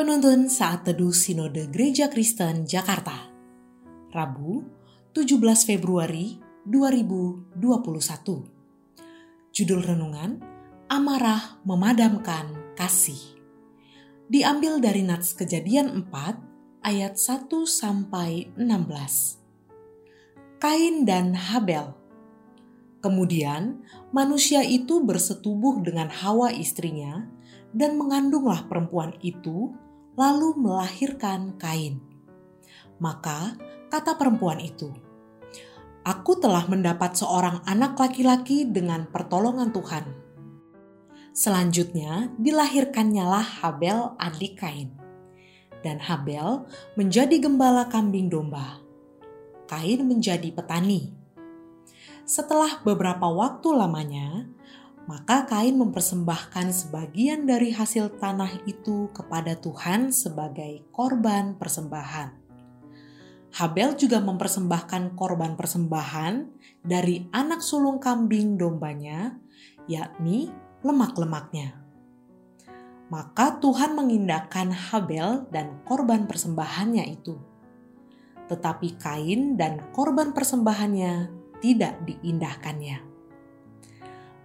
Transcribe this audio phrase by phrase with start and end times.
[0.00, 3.28] Penuntun Saat Teduh Sinode Gereja Kristen Jakarta.
[4.08, 4.64] Rabu
[5.12, 5.36] 17
[5.68, 7.52] Februari 2021
[9.52, 10.40] Judul Renungan
[10.88, 12.48] Amarah Memadamkan
[12.80, 13.20] Kasih.
[14.24, 21.92] Diambil dari Nats Kejadian 4 ayat 1 sampai 16 Kain dan Habel.
[23.04, 23.84] Kemudian
[24.16, 27.28] manusia itu bersetubuh dengan Hawa istrinya
[27.76, 29.76] dan mengandunglah perempuan itu
[30.14, 32.00] lalu melahirkan Kain.
[33.00, 33.56] Maka
[33.88, 34.92] kata perempuan itu,
[36.06, 40.04] "Aku telah mendapat seorang anak laki-laki dengan pertolongan Tuhan."
[41.30, 44.90] Selanjutnya dilahirkannyalah Habel adik Kain.
[45.80, 48.82] Dan Habel menjadi gembala kambing domba.
[49.64, 51.14] Kain menjadi petani.
[52.26, 54.50] Setelah beberapa waktu lamanya,
[55.08, 62.40] maka Kain mempersembahkan sebagian dari hasil tanah itu kepada Tuhan sebagai korban persembahan.
[63.50, 66.46] Habel juga mempersembahkan korban persembahan
[66.86, 69.34] dari anak sulung kambing dombanya,
[69.90, 70.54] yakni
[70.86, 71.74] lemak-lemaknya.
[73.10, 77.34] Maka Tuhan mengindahkan Habel dan korban persembahannya itu.
[78.46, 81.26] Tetapi Kain dan korban persembahannya
[81.58, 83.09] tidak diindahkannya.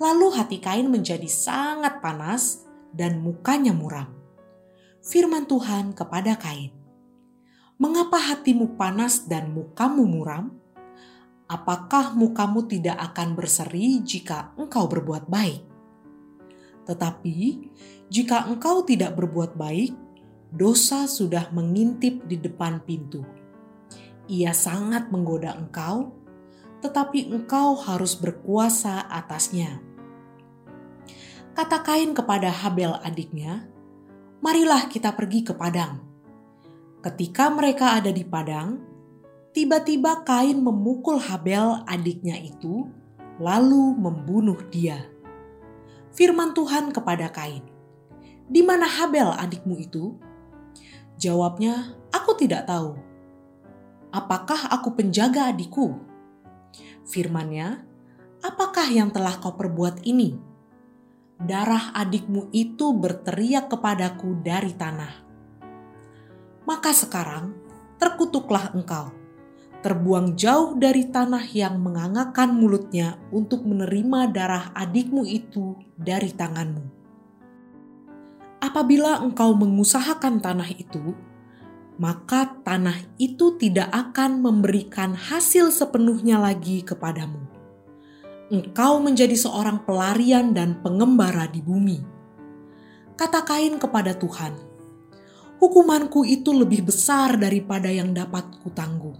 [0.00, 4.08] Lalu hati Kain menjadi sangat panas dan mukanya muram.
[5.04, 6.72] Firman Tuhan kepada Kain,
[7.76, 10.56] "Mengapa hatimu panas dan mukamu muram?
[11.52, 15.68] Apakah mukamu tidak akan berseri jika engkau berbuat baik?
[16.88, 17.36] Tetapi
[18.08, 19.92] jika engkau tidak berbuat baik,
[20.48, 23.20] dosa sudah mengintip di depan pintu.
[24.32, 26.16] Ia sangat menggoda engkau,
[26.80, 29.89] tetapi engkau harus berkuasa atasnya."
[31.50, 33.66] Kata Kain kepada Habel adiknya,
[34.38, 35.98] "Marilah kita pergi ke padang."
[37.02, 38.78] Ketika mereka ada di padang,
[39.50, 42.86] tiba-tiba Kain memukul Habel adiknya itu,
[43.42, 45.10] lalu membunuh dia.
[46.14, 47.66] Firman Tuhan kepada Kain,
[48.46, 50.14] "Di mana Habel adikmu itu?"
[51.18, 52.94] Jawabnya, "Aku tidak tahu."
[54.14, 55.98] Apakah aku penjaga adikku?
[57.10, 57.82] Firmannya,
[58.38, 60.49] "Apakah yang telah kau perbuat ini?"
[61.40, 65.12] Darah adikmu itu berteriak kepadaku dari tanah.
[66.68, 67.56] Maka sekarang
[67.96, 69.08] terkutuklah engkau,
[69.80, 77.00] terbuang jauh dari tanah yang mengangakkan mulutnya untuk menerima darah adikmu itu dari tanganmu.
[78.60, 81.16] Apabila engkau mengusahakan tanah itu,
[81.96, 87.49] maka tanah itu tidak akan memberikan hasil sepenuhnya lagi kepadamu
[88.50, 92.02] engkau menjadi seorang pelarian dan pengembara di bumi.
[93.14, 94.58] Kata Kain kepada Tuhan,
[95.62, 99.14] hukumanku itu lebih besar daripada yang dapat kutanggung.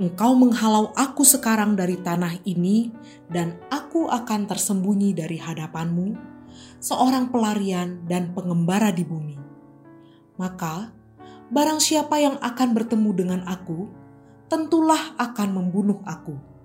[0.00, 2.88] Engkau menghalau aku sekarang dari tanah ini,
[3.28, 6.16] dan aku akan tersembunyi dari hadapanmu,
[6.80, 9.36] seorang pelarian dan pengembara di bumi.
[10.40, 10.88] Maka,
[11.52, 13.92] barang siapa yang akan bertemu dengan aku,
[14.48, 16.55] tentulah akan membunuh aku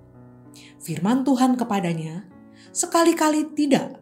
[0.81, 2.27] Firman Tuhan kepadanya,
[2.71, 4.01] "Sekali-kali tidak.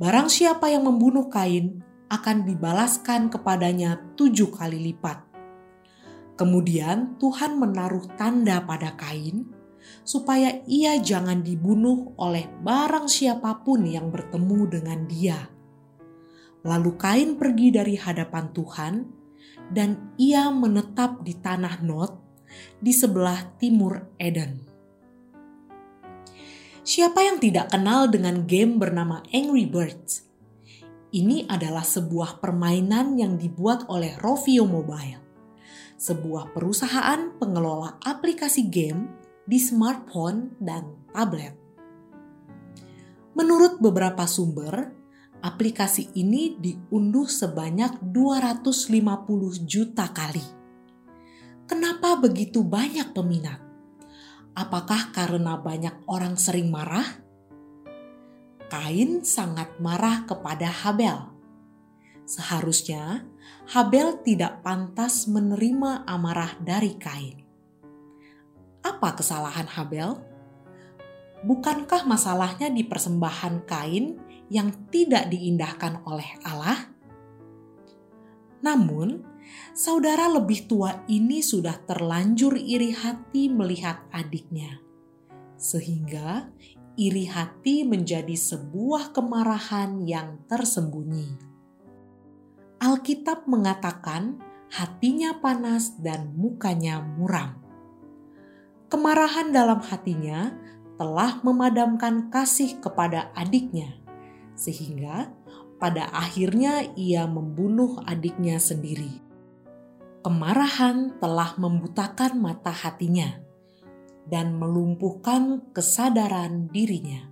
[0.00, 5.22] Barang siapa yang membunuh Kain akan dibalaskan kepadanya tujuh kali lipat."
[6.40, 9.44] Kemudian Tuhan menaruh tanda pada Kain
[10.04, 15.38] supaya ia jangan dibunuh oleh barang siapa pun yang bertemu dengan dia.
[16.64, 18.94] Lalu Kain pergi dari hadapan Tuhan,
[19.72, 22.12] dan ia menetap di tanah Not
[22.82, 24.69] di sebelah timur Eden.
[26.90, 30.26] Siapa yang tidak kenal dengan game bernama Angry Birds?
[31.14, 35.22] Ini adalah sebuah permainan yang dibuat oleh Rovio Mobile,
[35.94, 39.06] sebuah perusahaan pengelola aplikasi game
[39.46, 41.54] di smartphone dan tablet.
[43.38, 44.90] Menurut beberapa sumber,
[45.46, 50.42] aplikasi ini diunduh sebanyak 250 juta kali.
[51.70, 53.69] Kenapa begitu banyak peminat?
[54.54, 57.06] Apakah karena banyak orang sering marah?
[58.70, 61.30] Kain sangat marah kepada Habel.
[62.26, 63.26] Seharusnya
[63.70, 67.42] Habel tidak pantas menerima amarah dari Kain.
[68.82, 70.18] Apa kesalahan Habel?
[71.40, 74.18] Bukankah masalahnya di persembahan Kain
[74.50, 76.90] yang tidak diindahkan oleh Allah?
[78.60, 79.29] Namun,
[79.72, 84.82] saudara lebih tua ini sudah terlanjur iri hati melihat adiknya,
[85.56, 86.50] sehingga
[87.00, 91.38] iri hati menjadi sebuah kemarahan yang tersembunyi.
[92.80, 94.40] Alkitab mengatakan
[94.72, 97.60] hatinya panas dan mukanya muram.
[98.90, 100.56] Kemarahan dalam hatinya
[101.00, 103.96] telah memadamkan kasih kepada adiknya,
[104.52, 105.32] sehingga
[105.80, 109.29] pada akhirnya ia membunuh adiknya sendiri.
[110.20, 113.40] Kemarahan telah membutakan mata hatinya
[114.28, 117.24] dan melumpuhkan kesadaran dirinya.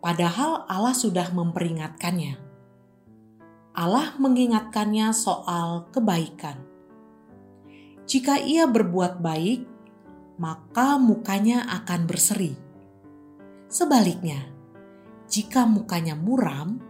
[0.00, 2.50] Padahal Allah sudah memperingatkannya
[3.70, 6.58] Allah mengingatkannya soal kebaikan.
[8.02, 9.62] Jika ia berbuat baik,
[10.42, 12.50] maka mukanya akan berseri.
[13.70, 14.42] Sebaliknya,
[15.30, 16.82] jika mukanya muram,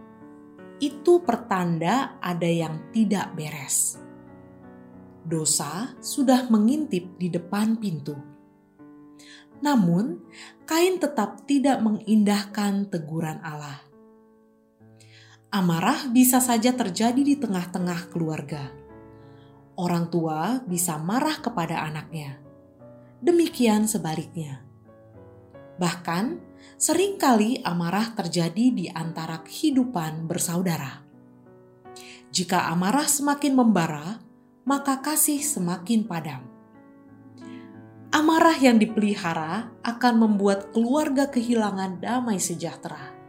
[0.81, 4.01] itu pertanda ada yang tidak beres.
[5.21, 8.17] Dosa sudah mengintip di depan pintu.
[9.61, 10.17] Namun,
[10.65, 13.91] Kain tetap tidak mengindahkan teguran Allah
[15.51, 18.71] Amarah bisa saja terjadi di tengah-tengah keluarga.
[19.75, 22.39] Orang tua bisa marah kepada anaknya.
[23.19, 24.63] Demikian sebaliknya.
[25.75, 26.39] Bahkan,
[26.79, 31.03] sering kali amarah terjadi di antara kehidupan bersaudara.
[32.31, 34.23] Jika amarah semakin membara,
[34.71, 36.47] maka kasih semakin padam.
[38.15, 43.21] Amarah yang dipelihara akan membuat keluarga kehilangan damai sejahtera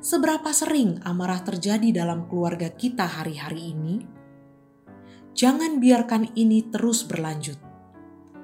[0.00, 3.94] seberapa sering amarah terjadi dalam keluarga kita hari-hari ini?
[5.36, 7.56] Jangan biarkan ini terus berlanjut.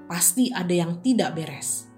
[0.07, 1.91] Pasti ada yang tidak beres.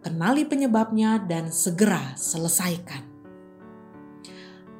[0.00, 3.06] Kenali penyebabnya dan segera selesaikan.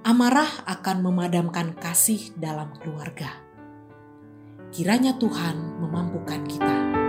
[0.00, 3.49] Amarah akan memadamkan kasih dalam keluarga.
[4.70, 6.99] Kiranya Tuhan memampukan kita.